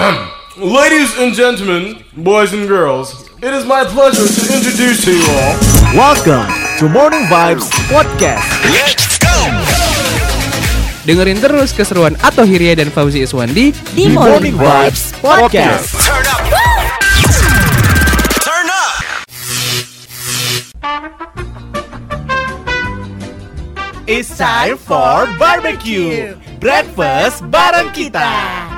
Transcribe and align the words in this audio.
Ladies 0.56 1.12
and 1.20 1.34
gentlemen, 1.36 2.00
boys 2.16 2.56
and 2.56 2.64
girls, 2.64 3.28
it 3.44 3.52
is 3.52 3.68
my 3.68 3.84
pleasure 3.84 4.24
to 4.24 4.42
introduce 4.48 5.04
to 5.04 5.12
you 5.12 5.24
all. 5.28 5.54
Welcome 5.92 6.48
to 6.80 6.88
Morning 6.88 7.28
Vibes 7.28 7.68
Podcast. 7.92 8.48
Dengerin 11.04 11.36
terus 11.44 11.76
keseruan 11.76 12.16
Ato 12.24 12.48
Hirya 12.48 12.80
dan 12.80 12.88
Fauzi 12.88 13.20
Iswandi 13.20 13.76
di 13.92 14.08
Morning 14.08 14.56
Vibes 14.56 15.12
Podcast. 15.20 15.92
It's 24.08 24.32
time 24.32 24.80
for 24.80 25.28
barbecue. 25.36 26.40
Breakfast 26.56 27.44
bareng 27.52 27.92
kita. 27.92 28.69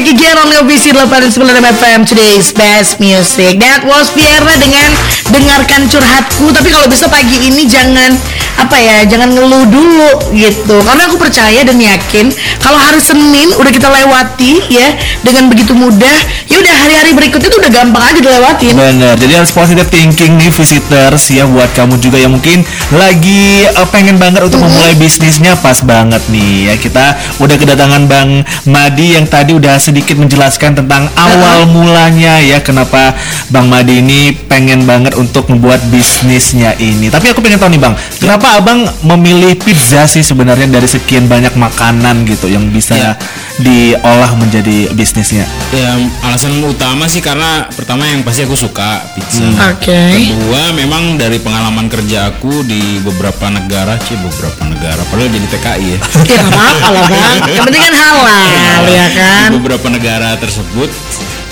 Back 0.00 0.14
again 0.16 0.38
on 0.38 0.48
LBC 0.64 0.96
89 0.96 1.76
FM 1.76 2.08
Today's 2.08 2.52
best 2.52 3.00
music. 3.00 3.60
That 3.60 3.84
was 3.84 4.08
Viera 4.16 4.56
dengan 4.56 4.88
Dengarkan 5.30 5.86
curhatku. 5.86 6.50
Tapi 6.50 6.68
kalau 6.68 6.86
bisa 6.90 7.06
pagi 7.06 7.38
ini 7.48 7.64
jangan 7.66 8.12
Apa 8.60 8.76
ya, 8.76 9.06
jangan 9.08 9.32
ngeluh 9.32 9.64
dulu 9.70 10.34
gitu. 10.36 10.76
Karena 10.84 11.08
aku 11.08 11.16
percaya 11.16 11.64
dan 11.64 11.80
yakin 11.80 12.28
Kalau 12.60 12.76
hari 12.76 13.00
Senin 13.00 13.48
udah 13.56 13.72
kita 13.72 13.88
lewati 13.88 14.68
ya 14.68 14.92
Dengan 15.24 15.48
begitu 15.48 15.72
mudah 15.72 16.18
Ya 16.50 16.58
udah 16.58 16.74
hari-hari 16.82 17.14
berikutnya 17.14 17.46
tuh 17.46 17.62
udah 17.62 17.70
gampang 17.70 18.02
aja 18.10 18.18
dilewatin. 18.18 18.74
Bener, 18.74 19.14
jadi 19.14 19.38
harus 19.38 19.54
positive 19.54 19.86
thinking 19.86 20.34
nih 20.34 20.50
visitors 20.50 21.30
ya 21.30 21.46
buat 21.46 21.70
kamu 21.78 22.02
juga 22.02 22.18
yang 22.18 22.34
mungkin 22.34 22.66
lagi 22.90 23.70
eh, 23.70 23.88
pengen 23.94 24.18
banget 24.18 24.42
untuk 24.42 24.58
memulai 24.66 24.98
bisnisnya. 24.98 25.54
Pas 25.62 25.78
banget 25.86 26.18
nih 26.26 26.72
ya. 26.72 26.74
Kita 26.74 27.04
udah 27.38 27.54
kedatangan 27.54 28.02
Bang 28.10 28.42
Madi 28.66 29.14
yang 29.14 29.30
tadi 29.30 29.54
udah 29.54 29.78
sedikit 29.78 30.18
menjelaskan 30.18 30.74
tentang 30.74 31.06
awal 31.14 31.70
mulanya 31.70 32.42
ya. 32.42 32.58
Kenapa 32.58 33.14
Bang 33.54 33.70
Madi 33.70 34.02
ini 34.02 34.34
pengen 34.34 34.82
banget 34.90 35.14
untuk 35.20 35.44
membuat 35.46 35.78
bisnisnya 35.86 36.72
ini. 36.76 37.12
Tapi 37.12 37.28
aku 37.28 37.38
pengen 37.38 37.60
tahu 37.60 37.70
nih 37.70 37.78
Bang, 37.78 37.92
kenapa 38.16 38.56
Abang 38.56 38.88
memilih 39.04 39.52
pizza 39.54 40.04
sih 40.04 40.24
sebenarnya 40.24 40.64
dari 40.66 40.88
sekian 40.88 41.28
banyak 41.28 41.52
makanan 41.54 42.24
gitu 42.24 42.48
yang 42.48 42.64
bisa 42.66 42.96
Ya. 42.96 43.12
diolah 43.56 44.32
menjadi 44.34 44.88
bisnisnya? 44.90 45.44
Ya 45.70 45.94
alasan 46.22 46.58
utama 46.60 47.04
sih 47.04 47.20
karena 47.20 47.68
pertama 47.68 48.04
yang 48.04 48.20
pasti 48.20 48.42
aku 48.42 48.56
suka 48.56 49.04
pizza. 49.12 49.44
Oke 49.68 50.00
Kedua 50.10 50.72
memang 50.72 51.14
dari 51.14 51.36
pengalaman 51.36 51.86
kerja 51.86 52.30
aku 52.30 52.64
di 52.64 52.98
beberapa 53.00 53.46
negara 53.48 54.00
sih 54.00 54.16
beberapa 54.16 54.64
negara 54.64 55.04
padahal 55.06 55.28
jadi 55.28 55.46
TKI 55.50 55.86
ya. 55.86 55.98
Ya 56.24 56.38
gak 56.38 56.50
apa-apa 56.50 56.86
lah 56.88 57.04
bang 57.04 57.38
Yang 57.50 57.64
penting 57.66 57.82
kan 57.82 57.94
halal 57.94 58.48
ya 58.86 59.06
kan 59.12 59.48
Di 59.50 59.56
beberapa 59.56 59.86
negara 59.88 60.28
tersebut 60.36 60.88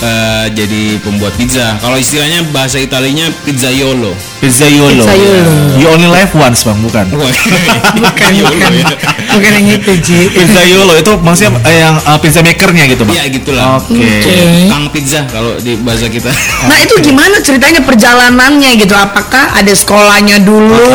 eh, 0.02 0.46
jadi 0.54 0.82
pembuat 1.02 1.34
pizza. 1.34 1.76
Kalau 1.82 1.98
istilahnya 1.98 2.46
bahasa 2.54 2.78
Italinya 2.78 3.26
pizzaiolo. 3.44 4.14
Pizza 4.38 4.70
Yolo. 4.70 5.02
Pizzaiolo. 5.02 5.52
You 5.82 5.86
only 5.90 6.06
live 6.06 6.30
once 6.38 6.62
Bang, 6.62 6.78
bukan? 6.86 7.10
Bukan, 7.10 8.30
Yolo 8.38 8.54
bukan. 8.54 8.70
ya. 8.70 8.86
Bukan 9.34 9.50
yang 9.50 9.66
itu 9.82 9.92
Ji 9.98 10.30
Pizza 10.30 10.62
Yolo 10.62 10.94
itu 10.94 11.12
maksudnya 11.18 11.58
eh, 11.66 11.82
yang 11.82 11.98
uh, 12.06 12.18
pizza 12.22 12.38
makernya 12.38 12.86
gitu 12.86 13.02
Bang? 13.02 13.18
Iya 13.18 13.24
gitulah. 13.34 13.82
Oke. 13.82 13.98
Oke. 13.98 14.38
Kang 14.70 14.86
pizza 14.94 15.26
kalau 15.26 15.58
di 15.58 15.74
bahasa 15.82 16.06
kita. 16.06 16.30
Nah 16.70 16.78
itu 16.78 16.94
gimana 17.02 17.42
ceritanya 17.42 17.82
perjalanannya 17.82 18.70
gitu? 18.78 18.94
Apakah 18.94 19.58
ada 19.58 19.72
sekolahnya 19.74 20.38
dulu 20.46 20.86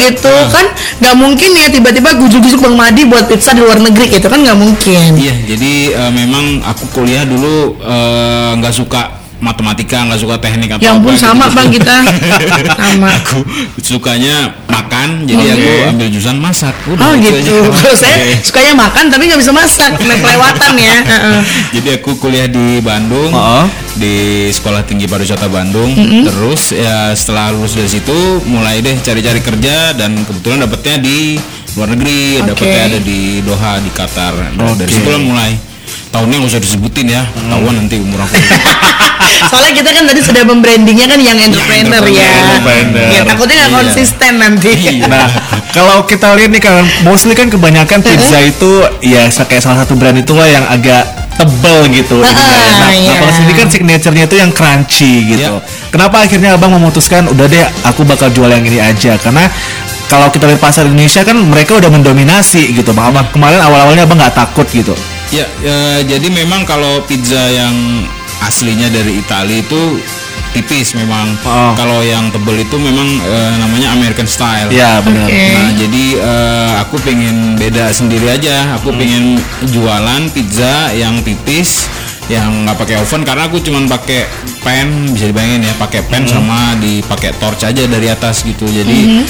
gitu 0.00 0.34
kan? 0.48 0.66
Gak 0.96 1.14
mungkin 1.20 1.52
ya 1.52 1.68
tiba-tiba 1.68 2.16
gujuk-gujuk 2.16 2.64
Bang 2.64 2.80
Madi 2.80 3.04
buat 3.04 3.28
pizza 3.28 3.52
di 3.52 3.60
luar 3.60 3.76
negeri 3.76 4.08
gitu 4.08 4.24
kan 4.32 4.40
nggak 4.40 4.56
mungkin. 4.56 5.20
Iya, 5.20 5.34
jadi 5.44 5.72
eh, 5.92 6.12
memang 6.16 6.64
aku 6.64 6.96
kuliah 6.96 7.28
dulu 7.28 7.76
eh, 7.84 8.45
nggak 8.54 8.70
suka 8.70 9.02
matematika, 9.36 10.00
nggak 10.02 10.16
suka 10.18 10.34
teknik 10.38 10.70
apa 10.70 10.80
Ya 10.80 10.92
ampun 10.92 11.12
apa 11.12 11.20
sama 11.20 11.44
bang 11.50 11.68
kita 11.68 11.96
sama. 12.80 13.08
aku 13.12 13.44
sukanya 13.78 14.48
makan, 14.66 15.24
jadi 15.24 15.44
aku 15.52 15.70
ambil 15.90 16.06
jurusan 16.08 16.36
masak. 16.36 16.72
Udah, 16.86 17.04
Oh 17.04 17.12
itu 17.12 17.28
gitu. 17.36 17.52
Kalau 17.70 17.92
saya 17.94 18.16
sukanya 18.40 18.72
makan 18.74 19.04
tapi 19.06 19.28
nggak 19.28 19.36
bisa 19.36 19.52
masak, 19.52 19.92
kena 19.94 20.16
kelewatan 20.16 20.72
ya. 20.76 20.96
Jadi 21.76 21.88
aku 21.94 22.16
kuliah 22.16 22.48
di 22.48 22.80
Bandung, 22.80 23.28
Oh. 23.30 23.68
di 23.94 24.48
Sekolah 24.48 24.80
Tinggi 24.82 25.04
Pariwisata 25.04 25.46
Bandung. 25.46 25.92
Terus 26.24 26.72
ya 26.72 27.12
setelah 27.12 27.52
lulus 27.52 27.76
dari 27.76 27.90
situ, 27.90 28.16
mulai 28.46 28.80
deh 28.80 28.96
cari-cari 28.96 29.40
kerja 29.40 29.92
dan 29.92 30.16
kebetulan 30.18 30.64
dapetnya 30.64 30.96
di 30.98 31.36
luar 31.74 31.92
negeri, 31.92 32.40
Oke. 32.40 32.46
dapetnya 32.48 32.82
ada 32.88 32.98
di 33.00 33.20
Doha 33.42 33.72
di 33.78 33.90
Qatar. 33.90 34.32
Nah, 34.56 34.72
Dari 34.74 34.88
Oke. 34.88 34.96
situ 34.96 35.08
mulai. 35.20 35.52
Tahunnya 36.10 36.36
nggak 36.40 36.52
usah 36.56 36.62
disebutin 36.62 37.06
ya, 37.12 37.22
ketahuan 37.28 37.74
nanti 37.76 37.96
umur 38.00 38.24
aku. 38.24 38.36
Soalnya 39.50 39.72
kita 39.78 39.90
kan 39.92 40.04
tadi 40.08 40.20
sudah 40.22 40.42
membrandingnya 40.48 41.06
kan 41.06 41.20
yang 41.20 41.38
entrepreneur 41.38 42.04
ya. 42.08 42.24
entrepreneur. 42.24 43.08
Ya 43.12 43.20
takutnya 43.22 43.54
nggak 43.56 43.70
Iya. 43.70 43.78
konsisten 43.84 44.32
nanti. 44.40 44.72
Nah, 45.06 45.28
kalau 45.70 46.02
kita 46.08 46.34
lihat 46.34 46.50
nih 46.50 46.62
kan 46.62 46.82
mostly 47.06 47.36
kan 47.36 47.46
kebanyakan 47.46 48.02
pizza 48.02 48.42
itu 48.42 48.82
ya 49.04 49.28
kayak 49.30 49.62
salah 49.62 49.84
satu 49.84 49.94
brand 49.94 50.18
itulah 50.18 50.48
yang 50.48 50.66
agak 50.66 51.04
tebel 51.36 51.86
gitu 51.92 52.16
ya. 52.24 52.32
Nah, 52.32 52.90
iya. 52.90 53.12
nah, 53.12 53.16
kalau 53.22 53.32
sendiri 53.36 53.54
kan 53.54 53.68
signaturenya 53.70 54.24
itu 54.26 54.36
yang 54.40 54.50
crunchy 54.50 55.36
gitu. 55.36 55.52
Iya. 55.56 55.62
Kenapa 55.92 56.26
akhirnya 56.26 56.56
abang 56.56 56.72
memutuskan 56.74 57.28
udah 57.30 57.46
deh 57.46 57.62
aku 57.86 58.02
bakal 58.02 58.32
jual 58.32 58.48
yang 58.50 58.64
ini 58.64 58.80
aja 58.82 59.14
karena 59.20 59.46
kalau 60.06 60.30
kita 60.30 60.46
lihat 60.46 60.62
pasar 60.62 60.86
Indonesia 60.86 61.22
kan 61.22 61.36
mereka 61.38 61.78
udah 61.78 61.90
mendominasi 61.92 62.72
gitu 62.74 62.90
bang. 62.96 63.14
Kemarin 63.30 63.60
awal-awalnya 63.62 64.08
abang 64.08 64.18
nggak 64.18 64.34
takut 64.34 64.66
gitu. 64.72 64.96
Ya, 65.34 65.46
ya, 65.58 65.78
jadi 66.06 66.28
memang 66.30 66.62
kalau 66.62 67.02
pizza 67.02 67.50
yang 67.50 67.74
aslinya 68.46 68.86
dari 68.92 69.18
Italia 69.18 69.58
itu 69.58 69.98
tipis 70.54 70.96
memang. 70.96 71.36
Oh. 71.44 71.76
Kalau 71.76 72.00
yang 72.00 72.32
tebel 72.32 72.62
itu 72.62 72.76
memang 72.80 73.04
eh, 73.20 73.54
namanya 73.60 73.92
American 73.92 74.24
style. 74.24 74.72
Ya 74.72 75.02
benar. 75.04 75.28
Oke. 75.28 75.44
Nah, 75.52 75.70
jadi 75.76 76.04
eh, 76.16 76.72
aku 76.80 76.96
pengen 77.04 77.58
beda 77.60 77.92
sendiri 77.92 78.32
aja. 78.32 78.78
Aku 78.80 78.94
pengen 78.94 79.36
jualan 79.68 80.22
pizza 80.32 80.94
yang 80.96 81.20
tipis 81.20 81.90
yang 82.26 82.66
nggak 82.66 82.74
pakai 82.74 82.96
oven 82.98 83.22
karena 83.22 83.46
aku 83.46 83.62
cuman 83.62 83.86
pakai 83.86 84.26
pan 84.66 85.06
bisa 85.14 85.30
dibayangin 85.30 85.62
ya 85.62 85.74
pakai 85.78 86.02
pan 86.10 86.26
sama 86.26 86.74
dipakai 86.82 87.30
torch 87.38 87.62
aja 87.62 87.86
dari 87.86 88.10
atas 88.10 88.42
gitu 88.42 88.66
jadi 88.66 89.22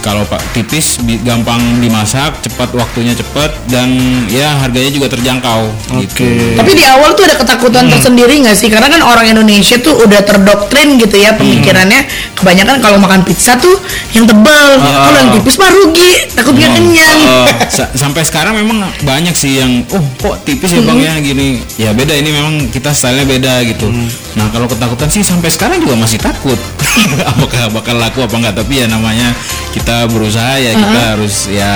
kalau 0.00 0.22
pak 0.26 0.40
tipis 0.54 1.02
gampang 1.26 1.58
dimasak 1.82 2.38
cepat 2.40 2.70
waktunya 2.74 3.12
cepat 3.12 3.50
dan 3.66 3.90
ya 4.30 4.54
harganya 4.62 4.90
juga 4.94 5.12
terjangkau. 5.14 5.68
Gitu. 6.00 6.24
Oke. 6.24 6.30
Tapi 6.54 6.70
di 6.78 6.84
awal 6.86 7.12
tuh 7.18 7.26
ada 7.26 7.36
ketakutan 7.36 7.90
tersendiri 7.90 8.38
nggak 8.44 8.56
sih? 8.56 8.68
Karena 8.70 8.88
kan 8.88 9.02
orang 9.02 9.26
Indonesia 9.26 9.76
tuh 9.80 10.06
udah 10.06 10.20
terdoktrin 10.22 10.96
gitu 10.96 11.18
ya 11.18 11.34
pemikirannya. 11.34 12.06
Kebanyakan 12.38 12.78
kalau 12.78 12.98
makan 13.02 13.26
pizza 13.26 13.58
tuh 13.58 13.74
yang 14.14 14.24
tebel, 14.24 14.68
kalau 14.78 15.18
yang 15.18 15.32
tipis 15.34 15.58
mah 15.58 15.70
rugi, 15.74 16.10
takut 16.32 16.54
nggak 16.54 16.72
kenyang. 16.78 17.18
Sa- 17.66 17.90
sampai 17.94 18.22
sekarang 18.22 18.54
memang 18.54 18.86
banyak 19.02 19.34
sih 19.34 19.58
yang 19.58 19.82
oh 19.90 20.02
kok 20.22 20.46
tipis 20.46 20.78
ya 20.78 20.82
bang 20.86 20.98
ya 21.02 21.14
gini. 21.18 21.48
Ya 21.74 21.90
beda 21.90 22.14
ini 22.14 22.30
memang 22.30 22.54
kita 22.70 22.94
stylenya 22.94 23.26
beda 23.26 23.54
gitu. 23.66 23.90
Nah 24.38 24.46
kalau 24.54 24.70
ketakutan 24.70 25.10
sih 25.10 25.26
sampai 25.26 25.50
sekarang 25.50 25.82
juga 25.82 25.98
masih 25.98 26.22
takut. 26.22 26.56
Apakah 27.34 27.70
bakal 27.74 27.98
laku 27.98 28.22
apa 28.22 28.34
enggak 28.38 28.54
tapi 28.58 28.82
ya 28.82 28.86
namanya 28.86 29.34
kita 29.74 29.87
berusaha 30.06 30.54
ya 30.56 30.72
kita 30.72 31.00
harus 31.16 31.48
ya 31.48 31.72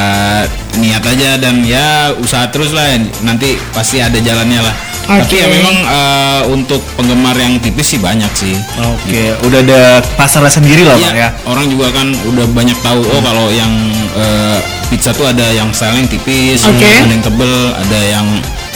niat 0.78 1.04
aja 1.04 1.30
dan 1.36 1.62
ya 1.62 2.12
usaha 2.16 2.48
terus 2.48 2.72
lah. 2.72 2.96
Nanti 3.22 3.56
pasti 3.72 4.00
ada 4.00 4.16
jalannya 4.16 4.60
lah. 4.62 4.74
Tapi 5.02 5.34
ya 5.34 5.50
memang 5.50 5.76
eh, 5.82 6.42
untuk 6.54 6.78
penggemar 6.94 7.34
yang 7.34 7.58
tipis 7.58 7.90
sih 7.90 8.00
banyak 8.00 8.30
sih. 8.38 8.54
Oke, 8.78 9.34
udah 9.42 9.60
ada 9.60 9.80
pasarnya 10.14 10.48
sendiri 10.48 10.86
lah 10.86 10.94
bang 10.94 11.10
Iya, 11.10 11.26
ya. 11.26 11.30
orang 11.42 11.66
juga 11.66 11.90
kan 11.90 12.06
udah 12.14 12.46
banyak 12.54 12.78
tahu 12.80 13.02
oh 13.02 13.20
kalau 13.20 13.50
yang 13.50 13.72
eh, 14.14 14.58
pizza 14.88 15.10
tuh 15.10 15.26
ada 15.26 15.42
yang 15.50 15.74
style 15.74 15.98
yang 15.98 16.06
tipis, 16.06 16.62
Oke. 16.64 16.86
ada 16.86 17.10
yang 17.10 17.18
tebel, 17.20 17.50
ada 17.74 17.98
yang 17.98 18.26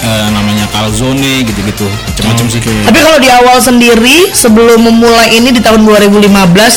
eh, 0.02 0.28
namanya 0.34 0.66
calzone 0.74 1.46
gitu-gitu, 1.46 1.86
macam-macam 1.86 2.46
sih. 2.50 2.60
Tapi 2.60 2.98
kalau 3.00 3.18
di 3.22 3.30
awal 3.30 3.56
sendiri 3.62 4.26
sebelum 4.34 4.82
memulai 4.82 5.30
ini 5.30 5.54
di 5.54 5.62
tahun 5.62 5.86
2015 5.86 6.26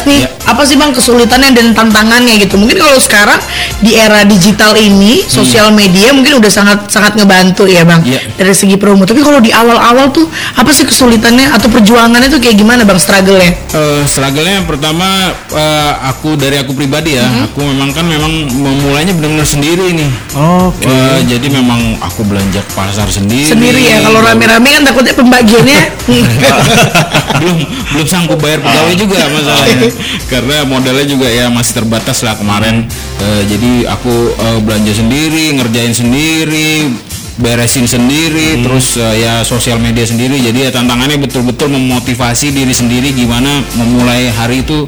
nih, 0.05 0.19
Ya. 0.23 0.29
Apa 0.49 0.65
sih 0.65 0.75
bang 0.75 0.89
kesulitannya 0.89 1.53
dan 1.53 1.67
tantangannya 1.71 2.41
gitu? 2.41 2.57
Mungkin 2.57 2.81
kalau 2.81 2.97
sekarang 2.97 3.37
di 3.79 3.93
era 3.93 4.25
digital 4.25 4.73
ini, 4.73 5.21
sosial 5.25 5.69
media 5.71 6.09
mungkin 6.11 6.41
udah 6.41 6.49
sangat 6.49 6.89
sangat 6.89 7.13
ngebantu 7.15 7.69
ya 7.69 7.85
bang 7.85 8.01
Iya. 8.01 8.19
dari 8.35 8.53
segi 8.53 8.75
promo. 8.75 9.05
Tapi 9.05 9.21
kalau 9.21 9.37
di 9.37 9.53
awal-awal 9.53 10.09
tuh 10.09 10.25
apa 10.57 10.73
sih 10.73 10.83
kesulitannya 10.83 11.53
atau 11.53 11.69
perjuangannya 11.69 12.27
tuh 12.27 12.41
kayak 12.41 12.57
gimana 12.57 12.81
bang 12.83 12.97
struggle-nya? 12.97 13.51
Eh, 13.73 14.01
struggle-nya 14.03 14.63
yang 14.63 14.67
pertama 14.67 15.05
eh, 15.53 15.93
aku 16.09 16.33
dari 16.33 16.57
aku 16.57 16.73
pribadi 16.73 17.15
ya, 17.15 17.25
aku 17.45 17.61
memang 17.61 17.93
kan 17.93 18.05
memang 18.09 18.49
memulainya 18.49 19.13
benar-benar 19.13 19.45
sendiri 19.45 19.93
nih. 19.93 20.09
Oke. 20.33 20.89
Wah, 20.89 21.21
jadi 21.23 21.47
memang 21.47 22.01
aku 22.01 22.25
belanja 22.25 22.59
ke 22.65 22.71
pasar 22.73 23.05
sendiri. 23.07 23.45
Sendiri 23.45 23.81
ya, 23.85 24.01
kalau 24.01 24.19
rame-rame 24.19 24.69
kan 24.73 24.83
takutnya 24.83 25.13
pembagiannya 25.13 25.81
belum 27.39 27.57
belum 27.95 28.07
sanggup 28.07 28.37
bayar 28.43 28.59
pegawai 28.61 28.95
juga 28.99 29.19
masalahnya. 29.31 29.89
Karena 30.31 30.57
modalnya 30.67 31.05
juga 31.07 31.27
ya 31.31 31.47
masih 31.49 31.73
terbatas 31.83 32.21
lah 32.21 32.35
kemarin. 32.35 32.85
Eh, 33.19 33.41
jadi 33.47 33.71
aku 33.89 34.13
eh, 34.35 34.59
belanja 34.61 34.93
sendiri 34.93 35.55
ngerjain 35.57 35.95
sendiri 35.95 36.91
beresin 37.39 37.87
sendiri 37.87 38.59
terus 38.59 38.99
eh, 38.99 39.23
ya 39.23 39.33
sosial 39.47 39.79
media 39.79 40.03
sendiri. 40.03 40.37
Jadi 40.37 40.67
ya 40.67 40.71
tantangannya 40.75 41.17
betul-betul 41.17 41.71
memotivasi 41.71 42.51
diri 42.51 42.75
sendiri 42.75 43.15
gimana 43.15 43.63
memulai 43.79 44.27
hari 44.29 44.61
itu 44.61 44.85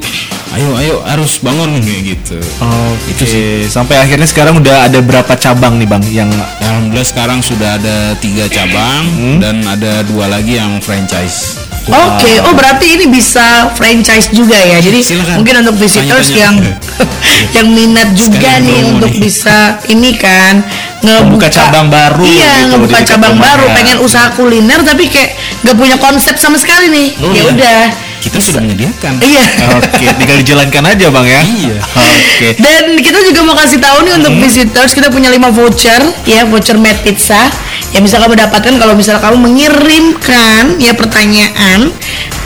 ayo 0.51 0.75
ayo 0.83 0.95
harus 1.07 1.39
bangun 1.39 1.79
kayak 1.79 2.01
gitu. 2.11 2.37
Oke, 2.59 3.71
sampai 3.71 4.03
akhirnya 4.03 4.27
sekarang 4.27 4.59
udah 4.59 4.91
ada 4.91 4.99
berapa 4.99 5.31
cabang 5.39 5.79
nih 5.79 5.87
bang 5.87 6.03
yang 6.11 6.31
Ya, 6.61 6.75
Alhamdulillah 6.75 7.07
sekarang 7.07 7.39
sudah 7.39 7.79
ada 7.79 8.13
tiga 8.19 8.45
cabang 8.51 9.39
dan 9.39 9.63
ada 9.63 10.03
dua 10.03 10.27
lagi 10.27 10.59
yang 10.59 10.83
franchise 10.83 11.70
Oke, 11.91 12.39
oh 12.41 12.53
berarti 12.53 12.95
ini 12.95 13.05
bisa 13.05 13.43
franchise 13.71 14.31
juga 14.31 14.55
ya. 14.55 14.79
Jadi 14.79 14.99
Silakan. 15.01 15.35
mungkin 15.37 15.55
untuk 15.61 15.75
visitors 15.77 16.27
Tanya-tanya. 16.27 16.39
yang 16.39 16.55
yang 17.57 17.67
minat 17.69 18.09
juga 18.11 18.37
Sekalian 18.39 18.61
nih 18.63 18.81
untuk 18.87 19.11
nih. 19.11 19.19
bisa 19.19 19.57
ini 19.85 20.11
kan 20.13 20.63
ngebuka 21.01 21.25
Membuka 21.25 21.49
cabang 21.49 21.87
baru 21.87 22.21
Iya, 22.21 22.51
gitu 22.61 22.67
ngebuka 22.71 22.99
cabang 23.03 23.35
baru, 23.35 23.65
ya. 23.65 23.73
pengen 23.73 23.97
usaha 23.99 24.27
kuliner 24.31 24.79
tapi 24.81 25.03
kayak 25.05 25.33
nggak 25.61 25.75
punya 25.75 25.97
konsep 25.97 26.35
sama 26.35 26.55
sekali 26.55 26.87
nih. 26.87 27.07
Oh, 27.19 27.29
ya 27.29 27.35
iya. 27.35 27.43
udah. 27.49 27.81
kita 28.21 28.37
sudah 28.37 28.61
menyediakan 28.61 29.17
Iya. 29.17 29.43
Oke, 29.75 30.05
tinggal 30.13 30.37
dijalankan 30.37 30.83
aja 30.87 31.05
bang 31.09 31.25
ya. 31.27 31.41
Iya. 31.41 31.77
Oke. 31.81 32.49
Dan 32.55 32.83
kita 32.95 33.17
juga 33.19 33.41
mau 33.41 33.57
kasih 33.57 33.81
tahu 33.81 33.97
nih 34.01 34.13
untuk 34.15 34.33
visitors 34.37 34.93
kita 34.93 35.09
punya 35.09 35.27
5 35.27 35.41
voucher 35.49 36.01
ya 36.23 36.45
voucher 36.45 36.77
Mad 36.77 37.01
Pizza 37.01 37.49
yang 37.91 38.03
bisa 38.07 38.17
kamu 38.23 38.39
dapatkan 38.39 38.73
kalau 38.79 38.93
misalnya 38.95 39.19
kamu 39.19 39.37
mengirimkan 39.39 40.79
ya 40.79 40.95
pertanyaan 40.95 41.91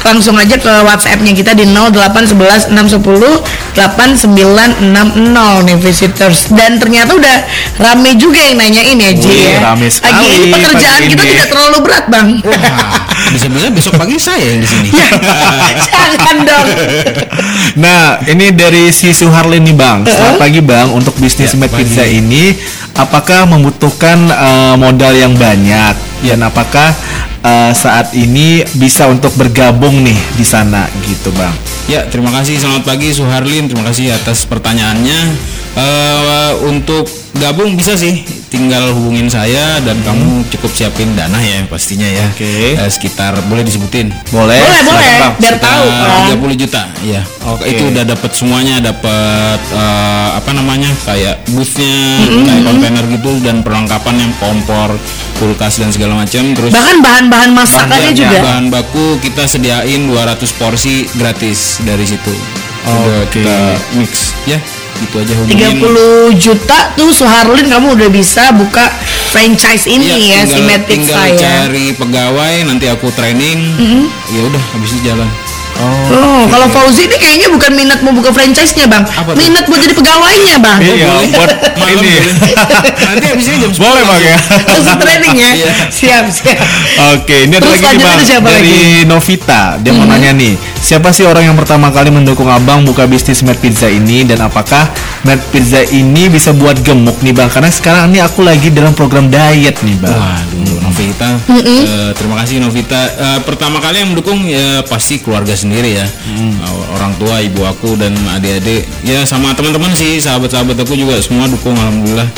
langsung 0.06 0.38
aja 0.38 0.54
ke 0.56 0.70
WhatsApp-nya 0.86 1.34
kita 1.34 1.58
di 1.58 1.66
0811 1.66 2.70
610 2.70 3.42
8960 3.74 5.66
nih 5.66 5.78
visitors 5.82 6.54
dan 6.54 6.78
ternyata 6.78 7.18
udah 7.18 7.38
rame 7.82 8.14
juga 8.16 8.38
yang 8.40 8.62
nanyain 8.62 8.96
ya 8.96 9.12
Ji 9.12 9.34
ya. 9.50 9.60
rame 9.66 9.90
sekali 9.90 10.46
ini 10.46 10.54
pekerjaan 10.54 11.00
pagi 11.02 11.10
kita 11.10 11.24
ini. 11.26 11.32
tidak 11.34 11.48
terlalu 11.50 11.78
berat 11.82 12.06
bang. 12.08 12.28
Wah, 12.46 13.02
bisa-bisa 13.34 13.68
besok 13.74 13.94
pagi 13.98 14.16
saya 14.16 14.46
yang 14.46 14.62
di 14.62 14.70
sini. 14.70 14.90
Jangan 15.90 16.38
dong. 16.46 16.68
Nah, 17.82 18.22
ini 18.30 18.54
dari 18.54 18.94
si 18.94 19.12
Suharlin 19.12 19.66
nih 19.66 19.76
bang. 19.76 20.06
Selamat 20.06 20.38
pagi 20.40 20.62
bang. 20.62 20.88
Untuk 20.94 21.18
bisnis 21.18 21.52
Ya, 21.52 21.58
Mad 21.58 21.72
pagi. 21.74 21.84
Pizza 21.84 22.04
ini, 22.06 22.54
apakah 22.94 23.50
membutuhkan 23.50 24.18
eh, 24.30 24.76
modal 24.78 25.14
yang 25.18 25.34
banyak? 25.36 25.96
Dan 26.26 26.42
apakah 26.42 26.94
eh, 27.46 27.72
saat 27.78 28.12
ini 28.18 28.66
bisa 28.76 29.06
untuk 29.06 29.32
bergabung 29.38 30.02
nih 30.02 30.18
di 30.34 30.46
sana 30.46 30.90
gitu 31.06 31.30
bang? 31.38 31.54
Ya, 31.86 32.02
terima 32.10 32.34
kasih. 32.34 32.58
Selamat 32.58 32.84
pagi 32.90 33.14
Suharlin. 33.14 33.70
Terima 33.70 33.86
kasih 33.86 34.18
atas 34.18 34.50
pertanyaannya. 34.50 35.54
Eh, 35.76 36.52
untuk 36.64 37.04
gabung 37.36 37.76
bisa 37.76 38.00
sih, 38.00 38.24
tinggal 38.48 38.96
hubungin 38.96 39.28
saya 39.28 39.84
dan 39.84 40.00
kamu 40.08 40.48
cukup 40.48 40.72
siapin 40.72 41.12
dana 41.20 41.36
ya 41.36 41.68
pastinya 41.68 42.08
ya. 42.08 42.24
Oke. 42.32 42.80
Eh, 42.80 42.88
sekitar 42.88 43.36
boleh 43.52 43.68
disebutin. 43.68 44.08
Boleh? 44.32 44.56
Boleh, 44.56 44.82
boleh. 44.88 45.14
Biar 45.36 45.56
tahu 45.60 45.84
kan. 45.84 46.32
30 46.32 46.56
juta, 46.56 46.88
ya. 47.04 47.20
Oke. 47.44 47.76
Itu 47.76 47.92
udah 47.92 48.08
dapat 48.08 48.32
semuanya, 48.32 48.80
dapat 48.80 49.60
eh, 49.76 50.30
apa 50.40 50.52
namanya 50.56 50.88
kayak 51.04 51.44
boothnya, 51.52 52.24
kayak 52.24 52.64
kontainer 52.64 53.06
gitu 53.12 53.32
dan 53.44 53.60
perlengkapan 53.60 54.16
yang 54.16 54.32
kompor, 54.40 54.96
kulkas 55.44 55.84
dan 55.84 55.92
segala 55.92 56.24
macam. 56.24 56.56
Terus 56.56 56.72
Bahkan 56.72 56.98
bahan-bahan 57.04 57.52
masakannya 57.52 58.16
Bahan- 58.16 58.16
juga. 58.16 58.38
Bahan 58.40 58.66
baku 58.72 59.20
kita 59.20 59.44
sediain 59.44 60.08
200 60.08 60.56
porsi 60.56 61.04
gratis 61.20 61.84
dari 61.84 62.08
situ. 62.08 62.32
Udah 62.88 63.28
Oke. 63.28 63.44
kita 63.44 63.58
mix 64.00 64.32
ya. 64.48 64.56
Gitu 64.96 65.16
aja 65.20 65.34
hubungin. 65.36 65.84
30 66.32 66.40
juta 66.40 66.80
tuh 66.96 67.12
Suharlin 67.12 67.68
kamu 67.68 68.00
udah 68.00 68.10
bisa 68.10 68.56
buka 68.56 68.88
franchise 69.30 69.92
ini 69.92 70.32
ya 70.32 70.48
si 70.48 70.56
tinggal, 70.56 70.68
Mad 70.72 70.82
Pizza 70.88 71.04
tinggal 71.04 71.28
ya. 71.36 71.40
cari 71.68 71.86
pegawai 71.92 72.56
nanti 72.64 72.86
aku 72.88 73.12
training. 73.12 73.60
Ya 74.32 74.42
udah 74.48 74.64
habis 74.72 74.96
itu 74.96 75.04
jalan. 75.04 75.28
Oh, 75.76 76.48
kalau 76.48 76.68
Fauzi 76.72 77.06
ini 77.06 77.18
kayaknya 77.20 77.48
bukan 77.52 77.72
minat 77.76 78.00
mau 78.00 78.16
buka 78.16 78.32
franchise-nya, 78.32 78.88
Bang. 78.88 79.04
Apa 79.04 79.36
tuh? 79.36 79.38
minat 79.38 79.68
buat 79.68 79.80
jadi 79.80 79.92
pegawainya, 79.92 80.56
Bang. 80.64 80.80
Iya, 80.80 81.12
buat 81.36 81.52
Malam 81.82 82.02
ini. 82.02 82.16
nanti 82.96 83.26
habis 83.28 83.46
ini 83.52 83.58
jam 83.60 83.72
10 83.76 83.84
Boleh 83.84 84.04
bang 84.08 84.22
ya. 84.24 84.38
Langsung 84.64 84.98
training 84.98 85.36
ya. 85.36 85.52
Iya. 85.52 85.72
Siap, 85.92 86.26
siap. 86.32 86.58
Oke, 87.20 87.36
ini 87.46 87.60
ada 87.60 87.68
Terus 87.68 87.82
lagi 87.84 87.96
nih 88.00 88.06
bang 88.08 88.20
siapa 88.24 88.48
dari 88.48 88.64
lagi? 88.64 88.80
Hmm. 88.80 89.04
Novita. 89.12 89.62
Dia 89.84 89.92
mau 89.92 90.06
nanya 90.08 90.32
nih, 90.32 90.54
siapa 90.80 91.12
sih 91.12 91.28
orang 91.28 91.52
yang 91.52 91.58
pertama 91.60 91.92
kali 91.92 92.10
mendukung 92.10 92.48
abang 92.48 92.88
buka 92.88 93.04
bisnis 93.06 93.44
Mad 93.44 93.60
Pizza 93.60 93.92
ini 93.92 94.24
dan 94.24 94.40
apakah 94.40 94.88
Mad 95.28 95.44
Pizza 95.52 95.84
ini 95.92 96.32
bisa 96.32 96.56
buat 96.56 96.80
gemuk 96.80 97.20
nih 97.20 97.36
bang? 97.36 97.52
Karena 97.52 97.68
sekarang 97.68 98.16
ini 98.16 98.24
aku 98.24 98.42
lagi 98.42 98.72
dalam 98.72 98.96
program 98.96 99.28
diet 99.28 99.76
nih 99.84 99.98
bang. 100.00 100.16
Waduh, 100.16 100.80
Novita. 100.88 101.30
Eh, 101.52 102.12
terima 102.16 102.40
kasih 102.40 102.64
Novita. 102.64 103.02
Eh, 103.20 103.40
pertama 103.44 103.84
kali 103.84 104.00
yang 104.00 104.16
mendukung 104.16 104.40
ya 104.48 104.80
pasti 104.88 105.20
keluarga 105.20 105.52
sendiri 105.52 105.65
ya. 105.72 106.06
Eh, 106.06 106.96
orang 106.96 107.16
tua, 107.18 107.42
ibu 107.42 107.66
aku 107.66 107.98
dan 107.98 108.14
adik-adik. 108.36 108.86
Ya 109.08 109.26
sama 109.26 109.56
teman-teman 109.58 109.94
sih, 109.96 110.22
sahabat-sahabat 110.22 110.78
aku 110.78 110.94
juga 110.94 111.18
semua 111.24 111.50
dukung 111.50 111.74
alhamdulillah. 111.74 112.30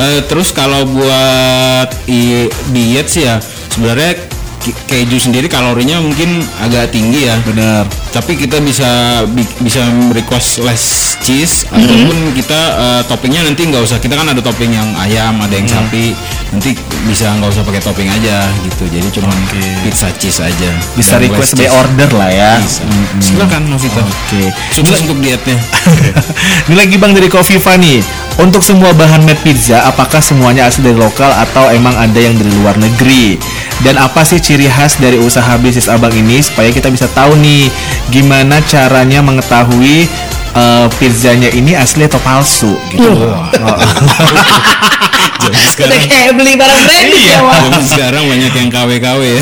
Eh, 0.00 0.20
terus 0.30 0.54
kalau 0.54 0.88
buat 0.88 1.92
diet 2.72 3.06
sih 3.10 3.28
ya 3.28 3.36
sebenarnya 3.74 4.16
keju 4.88 5.16
sendiri 5.16 5.48
kalorinya 5.48 6.00
mungkin 6.00 6.40
agak 6.60 6.92
tinggi 6.94 7.28
ya. 7.28 7.36
Bener. 7.44 7.84
Tapi 8.10 8.34
kita 8.34 8.58
bisa 8.58 9.22
bi- 9.30 9.56
bisa 9.62 9.86
request 10.10 10.60
less 10.66 11.14
cheese 11.22 11.62
ataupun 11.70 12.34
kita 12.34 12.60
eh, 12.74 13.02
toppingnya 13.06 13.46
nanti 13.46 13.68
nggak 13.70 13.86
usah 13.86 14.02
kita 14.02 14.18
kan 14.18 14.26
ada 14.26 14.42
topping 14.42 14.72
yang 14.72 14.88
ayam 14.98 15.36
ada 15.38 15.54
yang 15.54 15.68
sapi 15.68 16.16
nanti 16.50 16.74
bisa 17.06 17.30
nggak 17.38 17.50
usah 17.54 17.62
pakai 17.62 17.78
topping 17.78 18.10
aja 18.10 18.50
gitu. 18.66 18.84
Jadi 18.90 19.08
cuma 19.14 19.30
pizza 19.86 20.10
cheese 20.18 20.42
aja. 20.42 20.70
Bisa 20.98 21.16
Dan 21.16 21.30
request 21.30 21.54
by 21.54 21.70
order 21.70 22.10
lah 22.10 22.30
ya. 22.30 22.52
bisa. 22.58 22.82
Silakan 23.22 23.70
Novita. 23.70 24.02
Oke. 24.02 24.50
sukses 24.74 25.06
untuk 25.06 25.22
dietnya. 25.22 25.56
Ini 26.66 26.74
lagi 26.74 26.96
bang 26.98 27.12
dari 27.14 27.30
Coffee 27.30 27.58
nih. 27.78 28.02
Untuk 28.40 28.64
semua 28.64 28.96
bahan 28.96 29.26
made 29.28 29.42
pizza, 29.44 29.84
apakah 29.84 30.22
semuanya 30.24 30.64
asli 30.64 30.80
dari 30.80 30.96
lokal 30.96 31.28
atau 31.28 31.68
emang 31.76 31.92
ada 31.92 32.16
yang 32.16 32.32
dari 32.40 32.48
luar 32.62 32.72
negeri? 32.80 33.36
Dan 33.84 34.00
apa 34.00 34.24
sih 34.24 34.40
ciri 34.40 34.64
khas 34.64 34.96
dari 34.96 35.20
usaha 35.20 35.56
bisnis 35.60 35.88
abang 35.92 36.12
ini 36.12 36.40
supaya 36.40 36.72
kita 36.72 36.88
bisa 36.88 37.04
tahu 37.12 37.36
nih 37.36 37.68
gimana 38.10 38.58
caranya 38.66 39.22
mengetahui 39.22 40.10
eh, 40.54 40.86
pizzanya 40.98 41.48
ini 41.54 41.78
asli 41.78 42.04
atau 42.04 42.20
palsu 42.20 42.74
gitu. 42.90 43.06
Oh. 43.06 43.46
Zaman 45.40 45.56
Udah 45.56 45.66
sekarang 45.72 46.04
kayak 46.04 46.32
beli 46.36 46.52
barang 46.52 46.80
branded 46.84 47.22
ya, 47.24 47.38
Wak. 47.40 47.54
zaman 47.64 47.84
sekarang 47.88 48.22
banyak 48.28 48.52
yang 48.52 48.68
KW-KW 48.68 49.20
ya. 49.24 49.40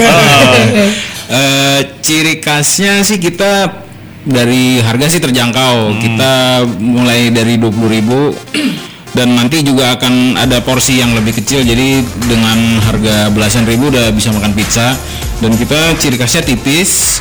Eh, 1.29 1.81
ciri 2.01 2.41
khasnya 2.41 3.05
sih 3.05 3.21
kita 3.21 3.69
dari 4.25 4.81
harga 4.81 5.13
sih 5.13 5.21
terjangkau. 5.21 6.01
Kita 6.01 6.65
mulai 6.81 7.29
dari 7.29 7.61
20.000 7.61 8.33
dan 9.13 9.37
nanti 9.37 9.61
juga 9.61 9.99
akan 9.99 10.41
ada 10.41 10.65
porsi 10.65 10.97
yang 11.03 11.13
lebih 11.13 11.37
kecil. 11.37 11.61
Jadi 11.67 12.01
dengan 12.25 12.81
harga 12.81 13.29
belasan 13.29 13.69
ribu 13.69 13.93
udah 13.93 14.09
bisa 14.15 14.33
makan 14.33 14.57
pizza. 14.57 14.97
Dan 15.45 15.53
kita 15.55 16.01
ciri 16.01 16.17
khasnya 16.17 16.43
tipis 16.49 17.21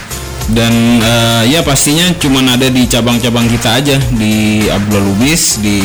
dan 0.55 0.73
eh, 1.03 1.43
ya 1.51 1.59
pastinya 1.63 2.07
cuman 2.15 2.55
ada 2.55 2.71
di 2.71 2.87
cabang-cabang 2.87 3.47
kita 3.51 3.69
aja 3.83 3.97
di 4.15 4.63
Abdullah 4.71 5.03
Lubis 5.03 5.59
di 5.59 5.79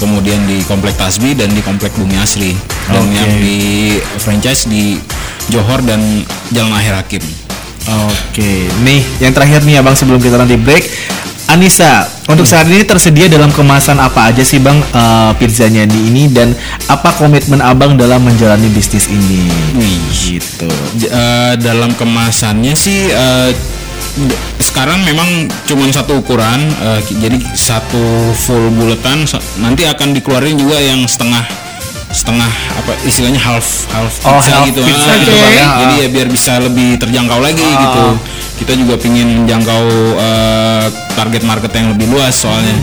kemudian 0.00 0.40
di 0.48 0.64
Komplek 0.64 0.96
Tasbi 0.96 1.36
dan 1.36 1.52
di 1.52 1.60
Komplek 1.60 1.92
Bumi 1.96 2.16
Asri 2.16 2.56
dan 2.88 3.04
Oke. 3.04 3.16
yang 3.16 3.32
di 3.40 3.58
franchise 4.20 4.68
di 4.68 4.96
Johor 5.52 5.84
dan 5.84 6.00
Jalan 6.52 6.72
Akhir 6.72 6.96
Hakim 6.96 7.24
Oke, 7.86 8.66
nih 8.82 8.98
yang 9.22 9.30
terakhir 9.30 9.62
nih 9.62 9.78
abang 9.78 9.94
sebelum 9.94 10.18
kita 10.18 10.34
nanti 10.34 10.58
break. 10.58 10.82
Anissa, 11.46 12.02
untuk 12.26 12.42
saat 12.42 12.66
ini 12.66 12.82
tersedia 12.82 13.30
dalam 13.30 13.48
kemasan 13.48 13.96
apa 13.96 14.28
aja 14.28 14.42
sih 14.42 14.58
bang 14.58 14.82
eh, 14.82 15.30
pizzanya 15.34 15.86
di 15.86 16.10
ini 16.10 16.26
dan 16.26 16.50
apa 16.86 17.14
komitmen 17.14 17.62
abang 17.62 17.94
dalam 17.94 18.18
menjalani 18.20 18.66
bisnis 18.68 19.06
ini? 19.06 19.46
Wih. 19.72 20.02
Gitu. 20.10 20.66
Eh, 21.02 21.54
dalam 21.56 21.94
kemasannya 21.94 22.74
sih 22.74 23.14
d- 24.18 24.34
sekarang 24.58 25.04
memang 25.04 25.28
cuma 25.64 25.86
satu 25.88 26.18
ukuran 26.18 26.66
ki- 27.04 27.20
jadi 27.20 27.38
satu 27.52 28.00
full 28.34 28.72
buletan 28.72 29.22
sa- 29.22 29.38
nanti 29.56 29.84
akan 29.84 30.12
dikeluarin 30.12 30.56
juga 30.56 30.76
yang 30.76 31.06
setengah 31.06 31.46
setengah 32.08 32.48
apa 32.74 32.92
istilahnya 33.02 33.38
half 33.38 33.84
half 33.88 34.08
Oh, 34.24 34.34
pizza 34.34 34.50
half 34.52 34.66
gitu 34.66 34.80
pizza 34.80 35.04
Ah, 35.04 35.14
gitu, 35.14 35.28
gitu. 35.28 35.36
Bang, 35.36 35.52
ya. 35.52 35.66
jadi 35.78 35.94
ya 36.00 36.08
biar 36.08 36.28
bisa 36.28 36.52
lebih 36.58 36.96
terjangkau 36.96 37.38
lagi 37.38 37.62
Ah. 37.62 37.76
gitu 37.78 38.04
kita 38.56 38.72
juga 38.76 38.96
pingin 38.96 39.44
menjangkau 39.44 39.84
eh, 40.16 40.86
target 41.12 41.42
market 41.44 41.72
yang 41.76 41.92
lebih 41.92 42.08
luas 42.12 42.34
soalnya 42.36 42.76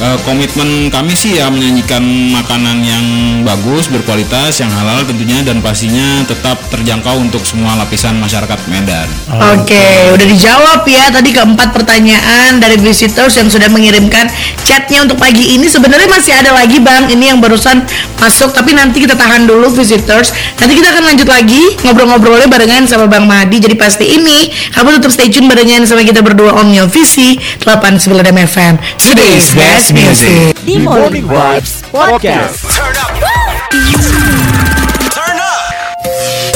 eh, 0.00 0.18
komitmen 0.26 0.90
kami 0.90 1.14
sih 1.14 1.38
ya 1.38 1.50
menyajikan 1.52 2.02
makanan 2.34 2.82
yang 2.82 3.06
bagus, 3.44 3.86
berkualitas, 3.92 4.58
yang 4.58 4.72
halal 4.72 5.04
tentunya 5.04 5.44
dan 5.44 5.60
pastinya 5.60 6.24
tetap 6.24 6.58
terjangkau 6.72 7.20
untuk 7.20 7.44
semua 7.44 7.76
lapisan 7.78 8.16
masyarakat 8.18 8.58
Medan. 8.70 9.06
Oke, 9.54 10.10
udah 10.14 10.26
dijawab 10.26 10.82
ya 10.88 11.12
tadi 11.12 11.30
keempat 11.30 11.70
pertanyaan 11.70 12.58
dari 12.58 12.80
visitors 12.80 13.36
yang 13.36 13.52
sudah 13.52 13.68
mengirimkan 13.68 14.26
chatnya 14.64 15.04
untuk 15.04 15.20
pagi 15.20 15.54
ini. 15.54 15.68
Sebenarnya 15.68 16.08
masih 16.08 16.32
ada 16.32 16.56
lagi 16.56 16.80
bang, 16.80 17.10
ini 17.12 17.30
yang 17.30 17.38
barusan 17.38 17.84
masuk, 18.18 18.56
tapi 18.56 18.72
nanti 18.72 19.04
kita 19.04 19.14
tahan 19.14 19.44
dulu 19.44 19.68
visitors. 19.70 20.32
Nanti 20.56 20.72
kita 20.80 20.88
akan 20.96 21.04
lanjut 21.12 21.28
lagi 21.28 21.62
ngobrol-ngobrolnya 21.84 22.48
barengan 22.48 22.88
sama 22.88 23.04
Bang 23.04 23.28
Mahdi. 23.28 23.60
Jadi 23.60 23.76
pasti 23.76 24.16
ini 24.16 24.48
kamu 24.72 24.96
tetap 24.98 25.12
stay 25.12 25.28
tune 25.28 25.46
barengan 25.50 25.84
sama 25.84 26.00
kita 26.00 26.24
berdua 26.24 26.56
on 26.56 26.72
Your 26.72 26.88
Visi 26.88 27.36
89 27.60 28.08
FM. 28.48 28.80
Today's 28.96 29.52
best 29.52 29.83
music. 29.92 30.56
The 30.64 30.78
Morning 30.78 31.24
Vibes 31.24 31.82
Podcast. 31.90 32.64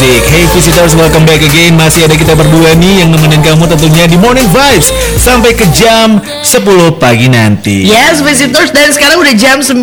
Asik. 0.09 0.25
Hey 0.33 0.49
visitors, 0.57 0.97
welcome 0.97 1.29
back 1.29 1.45
again. 1.45 1.77
Masih 1.77 2.09
ada 2.09 2.17
kita 2.17 2.33
berdua 2.33 2.73
nih 2.81 3.05
yang 3.05 3.13
nemenin 3.13 3.45
kamu 3.45 3.69
tentunya 3.69 4.09
di 4.09 4.17
Morning 4.17 4.49
Vibes 4.49 4.89
sampai 5.21 5.53
ke 5.53 5.69
jam 5.69 6.17
10 6.25 6.97
pagi 6.97 7.29
nanti. 7.29 7.85
Yes, 7.85 8.25
visitors 8.25 8.73
dan 8.73 8.89
sekarang 8.89 9.21
udah 9.21 9.37
jam 9.37 9.61
9 9.61 9.77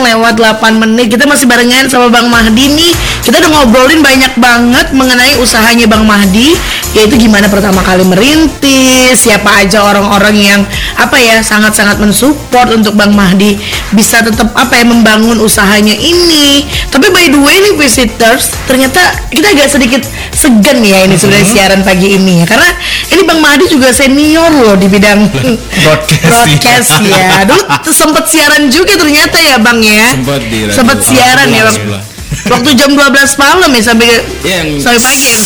lewat 0.00 0.32
8 0.40 0.80
menit. 0.80 1.12
Kita 1.12 1.28
masih 1.28 1.44
barengan 1.44 1.92
sama 1.92 2.08
Bang 2.08 2.32
Mahdi 2.32 2.72
nih. 2.72 2.92
Kita 3.20 3.36
udah 3.36 3.50
ngobrolin 3.52 4.00
banyak 4.00 4.32
banget 4.40 4.96
mengenai 4.96 5.36
usahanya 5.44 5.84
Bang 5.84 6.08
Mahdi, 6.08 6.56
yaitu 6.96 7.20
gimana 7.20 7.44
pertama 7.52 7.84
kali 7.84 8.06
merintis, 8.08 9.28
siapa 9.28 9.60
aja 9.60 9.84
orang-orang 9.84 10.40
yang 10.40 10.60
apa 10.96 11.20
ya 11.20 11.44
sangat-sangat 11.44 12.00
mensupport 12.00 12.72
untuk 12.72 12.96
Bang 12.96 13.12
Mahdi 13.12 13.60
bisa 13.92 14.24
tetap 14.24 14.56
apa 14.56 14.80
ya 14.80 14.88
membangun 14.88 15.36
usahanya 15.36 15.92
ini. 15.92 16.64
Tapi 16.88 17.12
by 17.12 17.28
the 17.28 17.40
way 17.44 17.60
nih 17.60 17.74
visitors, 17.76 18.56
ternyata 18.64 19.02
kita 19.28 19.52
agak 19.52 19.65
sedikit 19.68 20.02
segan 20.32 20.80
ya 20.82 21.04
ini 21.04 21.14
sebenarnya 21.18 21.48
siaran 21.48 21.80
pagi 21.82 22.16
ini 22.16 22.42
ya 22.42 22.46
karena 22.48 22.70
ini 23.12 23.22
Bang 23.26 23.40
Mahdi 23.42 23.66
juga 23.68 23.92
senior 23.92 24.50
loh 24.50 24.74
di 24.74 24.86
bidang 24.90 25.30
Broadcast, 25.86 26.26
broadcast 26.26 26.90
ya. 27.06 27.44
Dulu 27.46 27.62
tuh 27.86 27.94
sempet 27.94 28.24
siaran 28.26 28.66
juga 28.72 28.98
ternyata 28.98 29.38
ya 29.38 29.56
Bang 29.62 29.78
ya. 29.84 30.10
Di 30.16 30.24
radio. 30.26 30.66
Sempet 30.74 30.98
siaran 31.02 31.48
ya 31.52 31.62
Bang. 31.70 32.15
Waktu 32.46 32.70
jam 32.74 32.90
12 32.92 33.00
malam 33.36 33.70
ya 33.70 33.82
sampai 33.82 34.06
Iya, 34.44 34.56
yang- 34.62 34.78
sampai 34.78 35.00
pagi 35.00 35.26
ya. 35.26 35.38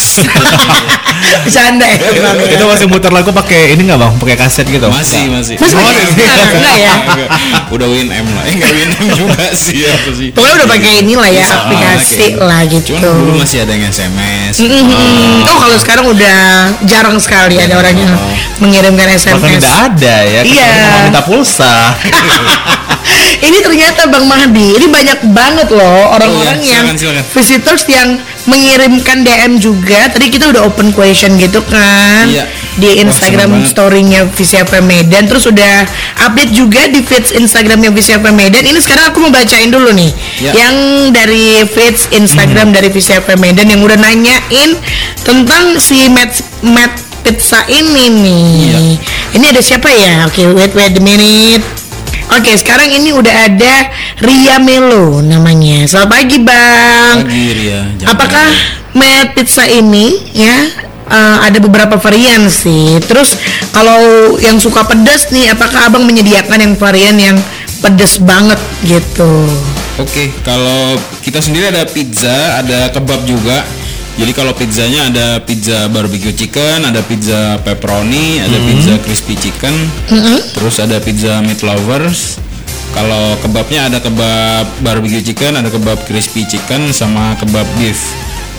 Bercanda 1.40 1.86
ya 1.86 1.96
Bang. 2.18 2.36
ya. 2.36 2.48
Kita 2.50 2.64
masih 2.66 2.86
muter 2.86 3.10
lagu 3.10 3.30
pakai 3.30 3.72
ini 3.72 3.86
nggak 3.86 3.98
bang? 3.98 4.12
Pakai 4.18 4.36
kaset 4.36 4.66
gitu? 4.66 4.82
Masih, 4.84 5.30
masih. 5.30 5.54
Masih 5.56 5.76
Oh, 5.76 5.80
pakai? 5.80 6.02
masih. 6.02 6.14
Enggak, 6.16 6.36
enggak 6.50 6.76
ya. 6.76 6.94
Udah 7.70 7.86
win 7.86 8.08
M 8.08 8.26
lah. 8.26 8.42
Eh, 8.44 8.52
enggak 8.52 8.72
win 8.72 8.90
M 8.90 9.06
juga 9.14 9.44
sih 9.54 9.80
apa 9.84 10.10
sih. 10.10 10.28
Pokoknya 10.32 10.54
udah 10.58 10.68
pakai 10.68 10.92
inilah 11.00 11.28
ya 11.30 11.44
Bisa, 11.44 11.56
aplikasi 11.62 12.14
kayak- 12.16 12.38
lah 12.40 12.60
gitu. 12.66 12.92
Cuman 12.92 13.14
dulu 13.16 13.32
masih 13.38 13.58
ada 13.62 13.72
yang 13.72 13.84
SMS. 13.86 14.54
Mm-mm. 14.58 15.46
Oh 15.46 15.56
kalau 15.56 15.76
sekarang 15.78 16.04
udah 16.08 16.40
jarang 16.84 17.16
sekali 17.16 17.56
ada 17.56 17.74
orang 17.74 17.94
yang 17.94 18.12
mengirimkan 18.58 19.06
Bahkan 19.06 19.20
SMS. 19.22 19.54
tidak 19.56 19.74
ada 19.86 20.16
ya. 20.26 20.40
Iya. 20.42 20.70
minta 21.06 21.22
pulsa. 21.22 21.72
ini 23.40 23.58
ternyata 23.60 24.04
Bang 24.06 24.24
Mahdi, 24.24 24.76
ini 24.76 24.86
banyak 24.86 25.32
banget 25.32 25.68
loh 25.70 26.12
orang-orang 26.12 26.56
Oh, 26.56 26.64
iya. 26.64 26.84
yang 26.84 26.86
Silakan, 26.92 27.24
visitors 27.32 27.84
yang 27.86 28.08
mengirimkan 28.44 29.20
DM 29.20 29.56
juga. 29.56 30.08
Tadi 30.08 30.28
kita 30.28 30.48
udah 30.48 30.64
open 30.64 30.90
question 30.90 31.36
gitu 31.36 31.60
kan 31.62 32.24
Iya. 32.26 32.44
di 32.76 33.00
Instagram 33.00 33.64
story-nya 33.64 34.28
Visi 34.28 34.56
FM 34.56 34.84
Medan. 34.84 35.24
Terus 35.24 35.44
udah 35.46 35.84
update 36.20 36.52
juga 36.52 36.84
di 36.86 37.00
feeds 37.00 37.32
Instagramnya 37.32 37.88
Visi 37.90 38.12
FM 38.12 38.34
Medan. 38.34 38.60
Ini 38.62 38.76
sekarang 38.76 39.08
aku 39.08 39.20
mau 39.20 39.30
bacain 39.30 39.68
dulu 39.68 39.92
nih, 39.92 40.10
Iya. 40.40 40.52
yang 40.52 40.74
dari 41.10 41.64
feeds 41.64 42.08
Hmm. 42.08 42.20
Instagram 42.20 42.72
dari 42.72 42.88
Visi 42.88 43.12
FM 43.12 43.40
Medan 43.40 43.68
yang 43.68 43.80
udah 43.80 43.96
nanyain 43.96 44.70
tentang 45.20 45.76
si 45.76 46.08
Matt 46.08 46.40
Matt 46.60 46.92
Pizza 47.20 47.64
ini 47.68 48.04
nih. 48.08 48.44
Iya. 48.64 48.78
Ini 49.30 49.44
ada 49.46 49.60
siapa 49.60 49.88
ya? 49.88 50.24
Oke, 50.24 50.48
wait 50.50 50.72
wait 50.72 50.92
a 50.92 51.00
minute. 51.00 51.79
Oke, 52.30 52.54
sekarang 52.54 52.86
ini 52.88 53.10
udah 53.10 53.50
ada 53.50 53.74
Ria 54.22 54.62
Melo 54.62 55.18
namanya. 55.18 55.82
Selamat 55.84 56.10
pagi, 56.14 56.38
Bang. 56.38 57.26
Pagi 57.26 57.46
Ria. 57.50 57.80
Jangan- 57.98 58.10
Apakah 58.14 58.46
Matt 58.94 59.34
Pizza 59.34 59.66
ini 59.66 60.30
ya 60.30 60.56
eh, 61.10 61.36
ada 61.42 61.58
beberapa 61.58 61.98
varian 61.98 62.46
sih. 62.46 63.02
Terus 63.02 63.34
kalau 63.74 63.98
yang 64.38 64.62
suka 64.62 64.86
pedas 64.86 65.34
nih, 65.34 65.50
apakah 65.50 65.90
Abang 65.90 66.06
menyediakan 66.06 66.58
yang 66.60 66.74
varian 66.78 67.18
yang 67.18 67.36
pedas 67.82 68.22
banget 68.22 68.58
gitu? 68.86 69.50
Oke, 69.98 70.30
kalau 70.40 70.96
kita 71.20 71.42
sendiri 71.42 71.68
ada 71.68 71.82
pizza, 71.84 72.62
ada 72.62 72.88
kebab 72.88 73.26
juga. 73.26 73.66
Jadi 74.20 74.32
kalau 74.36 74.52
pizzanya 74.52 75.08
ada 75.08 75.26
pizza 75.40 75.88
barbecue 75.88 76.36
chicken, 76.36 76.84
ada 76.84 77.00
pizza 77.00 77.56
pepperoni, 77.64 78.36
ada 78.36 78.58
pizza 78.68 78.92
crispy 79.00 79.32
chicken, 79.32 79.72
terus 80.52 80.76
ada 80.76 81.00
pizza 81.00 81.40
meat 81.40 81.64
lovers. 81.64 82.36
Kalau 82.92 83.38
kebabnya 83.40 83.88
ada 83.88 83.96
kebab 83.96 84.66
barbecue 84.84 85.24
chicken, 85.24 85.56
ada 85.56 85.72
kebab 85.72 85.96
crispy 86.04 86.44
chicken, 86.44 86.92
sama 86.92 87.32
kebab 87.40 87.64
beef. 87.80 87.96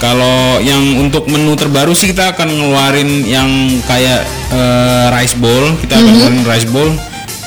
Kalau 0.01 0.57
yang 0.65 0.97
untuk 0.97 1.29
menu 1.29 1.53
terbaru 1.53 1.93
sih 1.93 2.09
kita 2.09 2.33
akan 2.33 2.49
ngeluarin 2.49 3.21
yang 3.21 3.45
kayak 3.85 4.25
eh, 4.49 5.13
rice 5.13 5.37
bowl, 5.37 5.77
kita 5.77 5.93
akan 5.93 6.09
ngeluarin 6.09 6.41
rice 6.41 6.69
bowl 6.73 6.89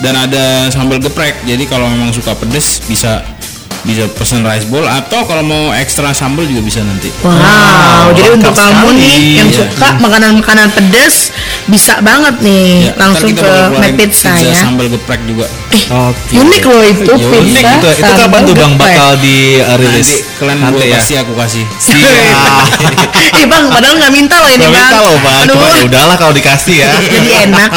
dan 0.06 0.14
ada 0.14 0.70
sambal 0.70 1.02
geprek. 1.02 1.34
Jadi 1.50 1.66
kalau 1.66 1.90
memang 1.90 2.14
suka 2.14 2.30
pedes 2.38 2.78
bisa 2.86 3.26
bisa 3.84 4.08
pesen 4.10 4.40
rice 4.40 4.64
bowl 4.64 4.82
atau 4.82 5.22
kalau 5.22 5.40
mau 5.40 5.64
ekstra 5.70 6.10
sambal 6.10 6.42
juga 6.42 6.60
bisa 6.60 6.80
nanti. 6.80 7.12
Wow, 7.20 8.10
jadi 8.10 8.32
untuk 8.32 8.50
kamu 8.50 8.72
sekali. 8.90 8.96
nih 8.98 9.16
yang 9.36 9.48
Iya. 9.48 9.58
suka 9.62 9.88
makanan-makanan 9.98 10.68
pedas 10.70 11.30
bisa 11.66 12.00
banget 12.00 12.40
nih 12.40 12.64
Ya, 12.82 12.92
langsung 12.96 13.28
ke 13.28 13.38
keluarin 13.38 13.94
Pizza, 13.94 14.32
ya. 14.34 14.56
sambal 14.58 14.88
geprek 14.88 15.20
juga. 15.24 15.44
Eh, 15.70 15.84
Oke. 15.90 16.32
unik 16.34 16.62
loh 16.64 16.82
itu 16.82 17.02
Yo, 17.10 17.28
pizza. 17.28 17.36
Unik 17.36 17.64
gitu. 17.76 17.88
Itu 17.94 18.12
kapan 18.16 18.40
tuh 18.42 18.54
bang 18.54 18.72
geprek. 18.72 18.88
bakal 18.90 19.10
di 19.18 19.36
uh, 19.58 19.76
rilis? 19.76 20.08
Nanti 20.08 20.32
kalian 20.34 20.58
Nanti 20.58 20.84
ya. 20.84 20.94
pasti 20.94 21.14
aku 21.14 21.32
kasih. 21.34 21.64
Siap. 21.84 22.64
eh 23.34 23.46
bang, 23.46 23.64
padahal 23.68 23.94
nggak 23.96 24.12
minta 24.12 24.36
loh 24.38 24.48
ini 24.48 24.58
Gak 24.58 24.70
bang. 24.70 24.80
minta 24.82 24.98
loh 24.98 25.16
bang. 25.18 25.36
Aduh, 25.42 25.54
Cuma 25.54 25.66
ya 25.68 25.82
udahlah 25.84 26.16
kalau 26.16 26.32
dikasih 26.32 26.76
ya. 26.78 26.88
jadi 27.14 27.28
enak. 27.44 27.70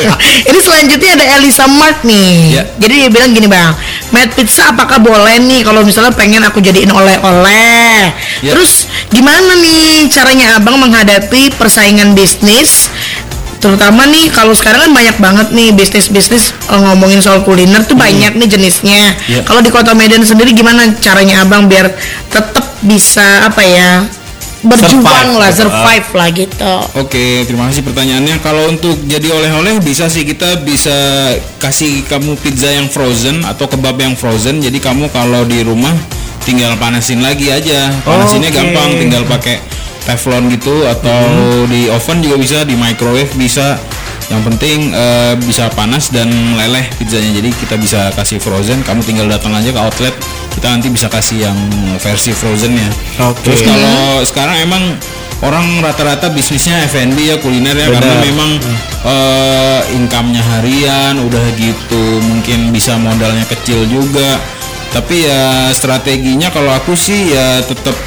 ini 0.50 0.58
selanjutnya 0.60 1.10
ada 1.14 1.24
Elisa 1.38 1.64
Mark 1.66 2.02
nih. 2.02 2.32
Ya. 2.52 2.62
Jadi 2.76 2.94
dia 2.98 3.10
bilang 3.10 3.30
gini 3.30 3.46
bang, 3.46 3.72
Matt 4.14 4.38
Pizza 4.38 4.70
apakah 4.70 5.02
boleh 5.02 5.42
nih 5.42 5.66
kalau 5.66 5.82
misalnya 5.82 6.14
pengen 6.14 6.46
aku 6.46 6.62
jadiin 6.62 6.94
oleh-oleh? 6.94 8.14
Ya. 8.46 8.54
Terus 8.54 8.86
gimana 9.10 9.58
nih 9.58 10.06
caranya 10.06 10.62
abang 10.62 10.78
menghadapi 10.78 11.50
persaingan 11.58 12.14
bisnis? 12.14 12.94
Terutama 13.58 14.06
nih 14.06 14.30
kalau 14.30 14.54
sekarang 14.54 14.86
kan 14.86 14.92
banyak 14.94 15.16
banget 15.18 15.48
nih 15.50 15.74
bisnis-bisnis 15.74 16.54
eh, 16.70 16.78
ngomongin 16.78 17.18
soal 17.18 17.42
kuliner 17.42 17.82
tuh 17.82 17.98
banyak 17.98 18.38
nih 18.38 18.46
jenisnya. 18.46 19.18
Ya. 19.26 19.42
Kalau 19.42 19.58
di 19.58 19.74
Kota 19.74 19.96
Medan 19.98 20.22
sendiri 20.22 20.54
gimana 20.54 20.94
caranya 21.02 21.42
abang 21.42 21.66
biar 21.66 21.90
tetap 22.30 22.62
bisa 22.84 23.48
apa 23.50 23.64
ya 23.66 24.06
berjuang 24.64 25.04
Survive, 25.04 25.36
lah, 25.36 25.50
survive 25.52 26.08
lah 26.16 26.28
gitu. 26.32 26.74
Oke, 26.96 27.44
terima 27.44 27.68
kasih 27.68 27.84
pertanyaannya. 27.84 28.36
Kalau 28.40 28.72
untuk 28.72 28.96
jadi 29.04 29.28
oleh-oleh 29.30 29.78
bisa 29.84 30.08
sih 30.08 30.24
kita 30.24 30.64
bisa 30.64 30.92
kasih 31.60 32.02
kamu 32.08 32.34
pizza 32.40 32.72
yang 32.72 32.88
frozen 32.88 33.44
atau 33.44 33.68
kebab 33.68 34.00
yang 34.00 34.16
frozen. 34.16 34.64
Jadi 34.64 34.80
kamu 34.80 35.12
kalau 35.12 35.44
di 35.44 35.60
rumah 35.62 35.92
tinggal 36.42 36.74
panasin 36.80 37.20
lagi 37.20 37.52
aja. 37.52 37.92
Panasinnya 38.02 38.50
Oke. 38.50 38.58
gampang, 38.58 38.90
tinggal 38.96 39.22
pakai 39.28 39.60
teflon 40.04 40.52
gitu 40.52 40.84
atau 40.84 41.20
di 41.68 41.88
oven 41.88 42.20
juga 42.20 42.36
bisa, 42.36 42.58
di 42.64 42.76
microwave 42.76 43.32
bisa. 43.36 43.80
Yang 44.32 44.42
penting 44.52 44.78
eh, 44.92 45.34
bisa 45.44 45.68
panas 45.72 46.08
dan 46.08 46.30
meleleh 46.30 46.88
pizzanya. 46.96 47.30
Jadi 47.36 47.50
kita 47.56 47.76
bisa 47.76 48.08
kasih 48.16 48.40
frozen. 48.40 48.80
Kamu 48.84 49.04
tinggal 49.04 49.28
datang 49.28 49.52
aja 49.52 49.70
ke 49.70 49.80
outlet. 49.80 50.14
Kita 50.54 50.70
nanti 50.70 50.88
bisa 50.88 51.10
kasih 51.10 51.50
yang 51.50 51.58
versi 52.00 52.32
frozennya. 52.32 52.88
Oke. 53.20 53.42
Terus 53.44 53.60
kalau 53.66 54.22
sekarang 54.24 54.56
emang 54.64 54.84
orang 55.44 55.84
rata-rata 55.84 56.32
bisnisnya 56.32 56.88
F&B 56.88 57.18
ya 57.20 57.36
kuliner 57.42 57.76
ya 57.76 57.88
karena 57.92 58.14
Benar. 58.16 58.26
memang 58.32 58.50
eh, 59.04 59.80
income-nya 59.98 60.40
harian 60.40 61.20
udah 61.20 61.44
gitu 61.60 62.04
mungkin 62.24 62.72
bisa 62.72 62.96
modalnya 62.96 63.44
kecil 63.44 63.84
juga 63.90 64.40
tapi 64.94 65.26
ya 65.26 65.74
strateginya 65.74 66.54
kalau 66.54 66.70
aku 66.70 66.94
sih 66.94 67.34
ya 67.34 67.58
tetap 67.66 67.98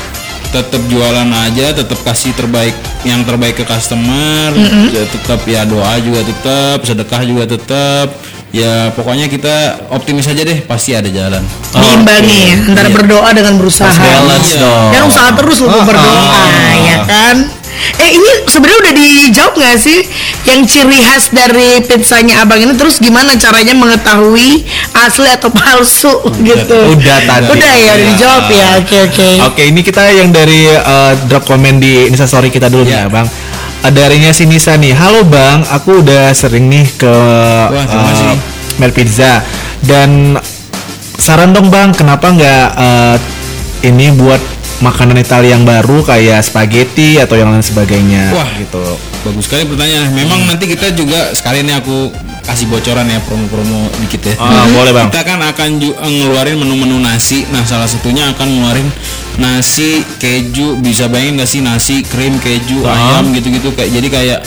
tetap 0.49 0.81
jualan 0.87 1.27
aja 1.27 1.73
tetap 1.73 1.99
kasih 2.01 2.31
terbaik 2.31 2.71
yang 3.03 3.21
terbaik 3.21 3.55
ke 3.55 3.63
customer 3.63 4.55
ya 4.89 5.03
tetap 5.05 5.39
ya 5.43 5.61
doa 5.63 5.99
juga 5.99 6.23
tetap 6.23 6.83
sedekah 6.83 7.21
juga 7.21 7.43
tetap 7.45 8.07
ya 8.49 8.89
pokoknya 8.91 9.27
kita 9.27 9.55
optimis 9.89 10.23
aja 10.25 10.41
deh 10.41 10.63
pasti 10.63 10.91
ada 10.91 11.07
jalan 11.07 11.43
diimbangi 11.69 12.39
ya 12.47 12.55
antara 12.65 12.87
Iya. 12.87 12.95
berdoa 12.95 13.29
dengan 13.31 13.53
berusaha 13.55 13.91
balance 13.91 14.49
Iya. 14.49 14.63
dong. 14.63 14.89
dan 14.89 15.01
usaha 15.05 15.29
terus 15.35 15.57
lu 15.59 15.67
Ah, 15.67 15.83
berdoa 15.83 16.15
ah. 16.15 16.45
ya 16.79 16.97
kan 17.03 17.35
Eh 17.97 18.09
ini 18.17 18.31
sebenarnya 18.49 18.79
udah 18.83 18.93
dijawab 18.93 19.53
nggak 19.57 19.75
sih 19.77 19.99
yang 20.49 20.63
ciri 20.65 20.99
khas 21.03 21.29
dari 21.31 21.81
pizzanya 21.85 22.41
abang 22.43 22.61
ini 22.61 22.73
terus 22.75 22.97
gimana 22.97 23.35
caranya 23.37 23.73
mengetahui 23.77 24.65
asli 25.05 25.29
atau 25.29 25.49
palsu 25.53 26.13
gitu? 26.41 26.77
udah 26.93 27.17
tadi. 27.23 27.47
Udah 27.53 27.73
ya 27.77 27.91
udah 27.93 28.07
dijawab 28.13 28.43
ya. 28.49 28.67
Oke 28.81 28.97
oke. 29.07 29.29
Oke, 29.53 29.61
ini 29.69 29.81
kita 29.85 30.03
yang 30.11 30.29
dari 30.33 30.67
eh, 30.69 31.13
drop 31.29 31.45
komen 31.45 31.79
di 31.79 32.07
Instastory 32.09 32.49
kita 32.49 32.67
dulu 32.71 32.87
nih, 32.87 33.05
Ya. 33.05 33.09
Bang. 33.09 33.27
Eh, 33.85 33.91
Darinya 33.93 34.33
si 34.33 34.49
Nisa 34.49 34.73
nih. 34.75 34.97
Halo 34.97 35.23
Bang, 35.27 35.61
aku 35.69 36.01
udah 36.01 36.33
sering 36.33 36.67
nih 36.67 36.85
ke 36.97 37.13
kasih. 37.71 38.35
Mel 38.77 38.93
Pizza 38.93 39.41
dan 39.85 40.37
saran 41.17 41.53
dong 41.53 41.69
Bang, 41.73 41.93
kenapa 41.93 42.29
nggak 42.29 42.65
eh, 42.77 43.15
ini 43.89 44.09
buat 44.13 44.56
makanan 44.77 45.17
Italia 45.17 45.57
yang 45.57 45.65
baru 45.65 46.05
kayak 46.05 46.45
spaghetti 46.45 47.17
atau 47.17 47.33
yang 47.33 47.49
lain 47.49 47.65
sebagainya 47.65 48.29
Wah. 48.29 48.49
gitu. 48.61 48.81
Bagus 49.25 49.49
sekali 49.49 49.65
pertanyaan. 49.65 50.13
Memang 50.13 50.45
nanti 50.45 50.69
kita 50.69 50.93
juga 50.93 51.33
sekali 51.33 51.65
ini 51.65 51.73
aku 51.73 52.13
kasih 52.45 52.69
bocoran 52.69 53.09
ya 53.09 53.19
promo-promo 53.25 53.89
dikit 54.05 54.21
ya. 54.23 54.35
Ah, 54.39 54.69
boleh, 54.71 54.93
Bang. 54.93 55.09
Kita 55.11 55.25
kan 55.25 55.41
akan 55.41 55.69
eh, 55.81 56.11
ngeluarin 56.21 56.55
menu-menu 56.61 57.01
nasi. 57.01 57.43
Nah, 57.49 57.65
salah 57.65 57.89
satunya 57.89 58.29
akan 58.31 58.47
ngeluarin 58.47 58.87
nasi 59.41 60.05
keju. 60.21 60.77
Bisa 60.79 61.09
bayangin 61.09 61.41
gak 61.41 61.49
sih 61.49 61.59
nasi 61.65 62.05
krim 62.05 62.37
keju 62.39 62.85
Ah. 62.85 63.19
ayam 63.19 63.33
gitu-gitu 63.33 63.73
kayak 63.73 63.91
jadi 63.91 64.07
kayak 64.07 64.39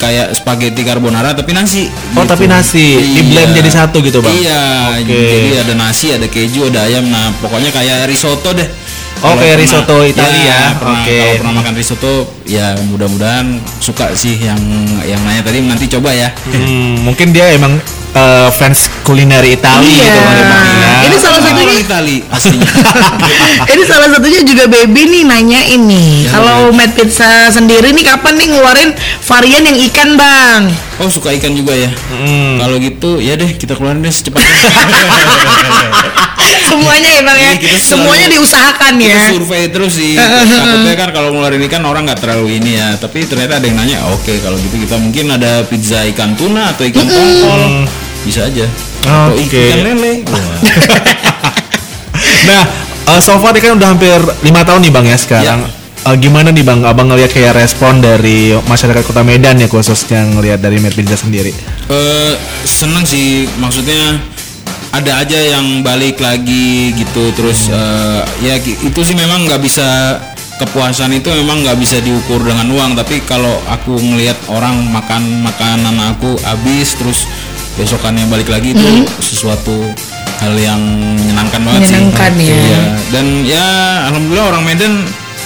kayak 0.00 0.26
spaghetti 0.32 0.80
carbonara 0.82 1.36
tapi 1.36 1.52
nasi. 1.52 1.86
Oh, 2.16 2.24
gitu. 2.24 2.32
tapi 2.32 2.48
nasi. 2.48 2.96
Di-blend 2.96 3.52
jadi 3.52 3.68
satu 3.70 4.00
gitu, 4.00 4.24
Bang? 4.24 4.32
Iya. 4.32 4.96
Oke. 5.04 5.12
Jadi 5.12 5.50
ada 5.60 5.74
nasi, 5.76 6.06
ada 6.16 6.24
keju, 6.26 6.72
ada 6.72 6.88
ayam. 6.88 7.04
Nah, 7.12 7.36
pokoknya 7.44 7.68
kayak 7.68 8.08
risotto 8.08 8.56
deh. 8.56 8.79
Oh, 9.20 9.28
Kalau 9.28 9.36
kayak 9.36 9.52
pernah- 9.52 9.60
risotto 9.60 9.96
Italia. 10.02 10.40
Ya, 10.42 10.60
pernah, 10.74 10.96
Oke. 10.98 11.12
Kalau 11.12 11.36
pernah 11.36 11.54
makan 11.54 11.74
risotto, 11.74 12.12
ya 12.42 12.66
mudah-mudahan 12.82 13.46
suka 13.78 14.12
sih 14.12 14.36
yang 14.38 14.56
yang 15.02 15.20
nanya 15.20 15.42
tadi 15.42 15.60
nanti 15.60 15.84
coba 15.86 16.08
ya. 16.10 16.32
Hmm, 16.46 17.04
mungkin 17.04 17.30
dia 17.30 17.52
emang 17.52 17.76
eh, 18.10 18.48
fans 18.50 18.88
kuliner 19.02 19.38
Italia 19.40 19.86
Iya. 19.86 20.08
gitu 20.08 20.20
ya. 20.24 20.90
Ini 21.00 21.16
salah 21.16 21.38
satunya 21.38 21.74
Itali 21.76 22.16
aslinya. 22.26 22.66
ini 23.72 23.82
salah 23.84 24.08
satunya 24.08 24.40
juga 24.42 24.64
baby 24.66 25.02
nih 25.06 25.22
nanya 25.22 25.60
ini 25.64 26.26
kalau 26.26 26.70
Mad 26.70 26.90
Pizza 26.90 27.28
sendiri 27.50 27.92
nih 27.92 28.02
kapan 28.06 28.34
nih 28.34 28.46
ngeluarin 28.48 28.90
varian 29.20 29.62
yang 29.62 29.78
ikan 29.86 30.10
bang 30.14 30.62
Oh 30.96 31.08
suka 31.08 31.30
ikan 31.32 31.52
juga 31.52 31.72
ya. 31.72 31.88
Hmm. 32.10 32.58
Kalau 32.58 32.76
gitu 32.76 33.10
ya 33.18 33.32
deh 33.34 33.52
kita 33.52 33.72
keluarin 33.72 34.00
deh 34.00 34.10
secepatnya. 34.10 34.48
semuanya 36.70 37.10
ya 37.10 37.22
bang 37.22 37.36
ya 37.36 37.42
Iya, 37.42 37.52
kita 37.58 37.68
selalu- 37.74 37.90
semuanya 37.90 38.26
diusahakan 38.30 38.92
ya 38.96 39.10
Kita 39.10 39.30
survei 39.34 39.64
terus 39.68 39.92
sih. 39.92 40.14
Takutnya 40.60 40.94
kan 40.94 41.08
kalau 41.10 41.28
ngeluarin 41.34 41.62
ikan 41.66 41.82
orang 41.82 42.02
nggak 42.06 42.20
terlalu 42.22 42.46
ini 42.56 42.78
ya. 42.78 42.94
Tapi 42.94 43.26
ternyata 43.26 43.58
ada 43.58 43.66
yang 43.66 43.76
nanya, 43.76 43.98
oke 44.08 44.32
kalau 44.38 44.54
gitu 44.56 44.76
kita 44.78 44.96
mungkin 44.96 45.26
ada 45.28 45.66
pizza 45.66 46.06
ikan 46.08 46.38
tuna 46.38 46.70
atau 46.70 46.86
ikan 46.86 47.04
tongkol. 47.04 47.60
Bisa 48.22 48.46
aja. 48.46 48.66
Atau 49.02 49.34
Oke. 49.34 49.58
ikan 49.58 49.80
lele. 49.82 50.12
Nah, 52.40 52.64
eh, 53.06 53.20
so 53.20 53.36
far 53.38 53.52
ini 53.52 53.60
kan 53.60 53.76
udah 53.76 53.88
hampir 53.92 54.16
lima 54.42 54.64
tahun 54.64 54.80
nih 54.82 54.92
bang 54.92 55.06
ya 55.06 55.18
sekarang. 55.20 55.60
Eh, 56.00 56.16
gimana 56.16 56.48
nih 56.48 56.64
bang, 56.64 56.80
abang 56.82 57.12
ngeliat 57.12 57.28
kayak 57.28 57.52
respon 57.52 58.00
dari 58.00 58.56
masyarakat 58.64 59.04
kota 59.04 59.20
Medan 59.20 59.60
ya 59.60 59.68
khususnya 59.68 60.24
ngelihat 60.24 60.58
dari 60.58 60.80
Pizza 60.80 61.14
sendiri. 61.14 61.52
Eh, 61.92 62.32
seneng 62.64 63.04
sih 63.04 63.44
maksudnya 63.60 64.16
ada 64.90 65.22
aja 65.22 65.38
yang 65.38 65.86
balik 65.86 66.18
lagi 66.18 66.90
gitu 66.98 67.30
terus 67.38 67.70
eh, 67.70 68.20
ya 68.42 68.58
itu 68.58 69.00
sih 69.06 69.14
memang 69.14 69.46
nggak 69.46 69.62
bisa 69.62 70.18
kepuasan 70.58 71.14
itu 71.16 71.30
memang 71.30 71.62
nggak 71.64 71.78
bisa 71.78 72.02
diukur 72.02 72.42
dengan 72.42 72.68
uang 72.68 72.92
tapi 72.98 73.22
kalau 73.24 73.54
aku 73.70 73.96
ngelihat 73.96 74.36
orang 74.50 74.76
makan 74.92 75.40
makanan 75.40 75.96
aku 76.12 76.36
habis 76.44 76.92
terus 76.98 77.24
besokannya 77.78 78.26
balik 78.28 78.50
lagi 78.50 78.74
itu 78.76 79.06
sesuatu 79.22 79.94
hal 80.42 80.54
yang 80.58 80.80
menyenangkan 81.16 81.60
banget 81.64 81.80
Menyenangkan 81.86 82.30
sih 82.36 82.48
ya. 82.50 82.58
Iya. 82.60 82.82
dan 83.14 83.26
ya 83.46 83.66
alhamdulillah 84.12 84.46
orang 84.52 84.64
Medan 84.66 84.92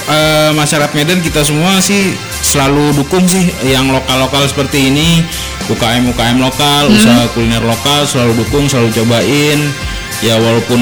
eh, 0.08 0.50
masyarakat 0.56 0.90
Medan 0.96 1.20
kita 1.22 1.44
semua 1.46 1.78
sih 1.78 2.16
selalu 2.54 2.94
dukung 2.94 3.26
sih 3.26 3.50
yang 3.66 3.90
lokal-lokal 3.90 4.46
seperti 4.46 4.94
ini. 4.94 5.26
UKM 5.66 6.14
UKM 6.14 6.38
lokal 6.38 6.86
usaha 6.86 7.26
kuliner 7.34 7.64
lokal 7.66 8.06
selalu 8.06 8.46
dukung 8.46 8.70
selalu 8.70 8.94
cobain. 8.94 9.58
Ya 10.22 10.38
walaupun 10.38 10.78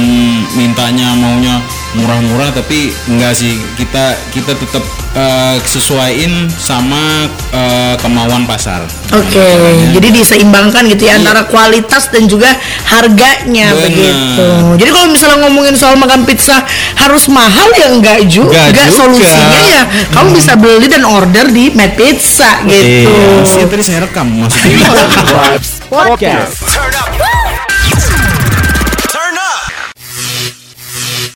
mintanya 0.52 1.16
maunya 1.16 1.64
murah-murah 1.92 2.56
tapi 2.56 2.88
enggak 3.04 3.36
sih 3.36 3.60
kita 3.76 4.16
kita 4.32 4.56
tetap 4.56 4.80
eh, 5.12 5.56
sesuaiin 5.60 6.48
sama 6.48 7.28
eh, 7.52 7.94
kemauan 8.00 8.48
pasar 8.48 8.84
Oke, 9.12 9.44
jadi 9.92 10.08
diseimbangkan 10.08 10.88
gitu 10.88 11.04
ya 11.04 11.20
antara 11.20 11.44
kualitas 11.44 12.08
dan 12.08 12.24
juga 12.24 12.48
harganya 12.88 13.68
Benar. 13.76 13.84
begitu. 13.84 14.48
Jadi 14.80 14.88
kalau 14.88 15.08
misalnya 15.12 15.38
ngomongin 15.44 15.76
soal 15.76 16.00
makan 16.00 16.24
pizza 16.24 16.64
harus 16.96 17.28
mahal 17.28 17.68
ya 17.76 17.92
enggak 17.92 18.24
juga. 18.24 18.72
Enggak 18.72 18.88
juga. 18.88 18.96
Solusinya 19.04 19.60
ya 19.68 19.82
kamu 20.16 20.32
bisa 20.32 20.56
beli 20.56 20.88
dan 20.88 21.04
order 21.04 21.44
di 21.52 21.68
Mad 21.76 21.92
Pizza 21.92 22.64
gitu. 22.64 23.12
Iya. 23.12 23.44
Sih, 23.44 23.68
tadi 23.68 23.84
saya 23.84 24.08
rekam 24.08 24.32
maksudnya 24.32 24.80
Podcast. 25.92 26.81